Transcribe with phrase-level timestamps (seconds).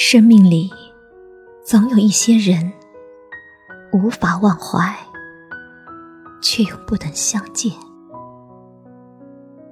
[0.00, 0.70] 生命里
[1.64, 2.72] 总有一些人
[3.92, 4.96] 无法忘怀，
[6.40, 7.72] 却又不能相见，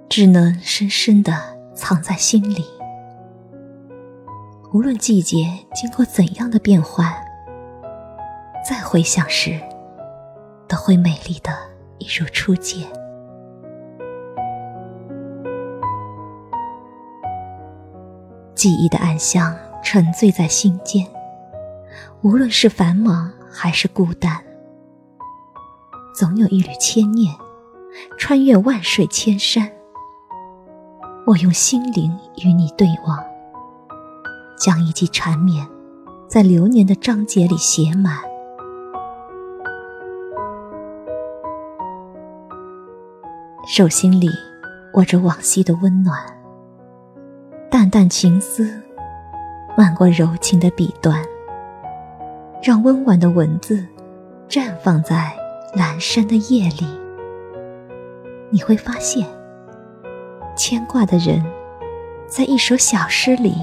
[0.08, 1.32] 只能深深的
[1.76, 2.64] 藏在心里。
[4.72, 7.08] 无论季节经过怎样的变换，
[8.68, 9.60] 再回想时，
[10.66, 11.52] 都会美丽的
[11.98, 12.84] 一如初见。
[18.56, 19.56] 记忆的暗香
[19.88, 21.06] 沉醉在心间，
[22.20, 24.42] 无论是繁忙还是孤单，
[26.12, 27.32] 总有一缕牵念，
[28.18, 29.70] 穿越万水千山。
[31.24, 33.24] 我用心灵与你对望，
[34.58, 35.64] 将一记缠绵，
[36.26, 38.18] 在流年的章节里写满。
[43.68, 44.28] 手心里
[44.94, 46.18] 握着往昔的温暖。
[47.70, 48.82] 淡淡情思，
[49.78, 51.22] 漫过柔情的笔端，
[52.62, 53.86] 让温婉的文字
[54.48, 55.30] 绽放在
[55.74, 56.86] 阑珊的夜里。
[58.48, 59.26] 你会发现，
[60.56, 61.44] 牵挂的人
[62.26, 63.54] 在一首小诗里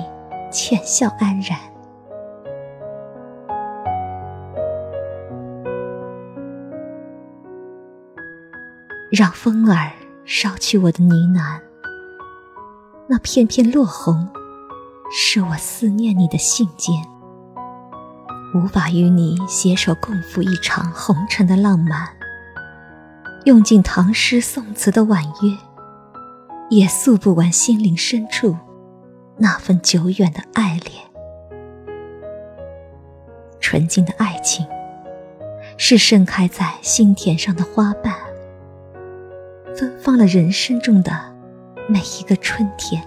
[0.52, 1.58] 浅笑安然。
[9.10, 9.92] 让风儿
[10.26, 11.60] 捎去我的呢喃。
[13.08, 14.28] 那片片落红，
[15.16, 16.92] 是我思念你的信笺。
[18.56, 22.10] 无法与你携手共赴一场红尘的浪漫，
[23.46, 25.56] 用尽唐诗宋词的婉约，
[26.72, 28.58] 也诉不完心灵深处
[29.38, 31.04] 那份久远的爱恋。
[33.60, 34.66] 纯净的爱情，
[35.78, 38.16] 是盛开在心田上的花瓣，
[39.76, 41.32] 芬芳了人生中的。
[41.88, 43.04] 每一个春天，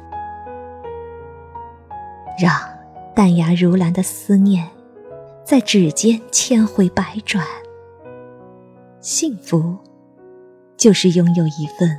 [2.39, 2.53] 让
[3.15, 4.69] 淡雅如兰的思念
[5.45, 7.45] 在指尖千回百转。
[9.01, 9.77] 幸福，
[10.77, 11.97] 就是拥有一份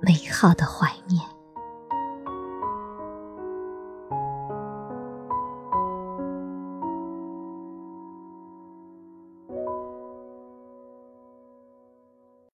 [0.00, 1.20] 美好的怀念。